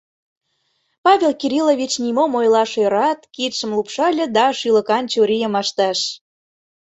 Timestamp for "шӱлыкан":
4.59-5.03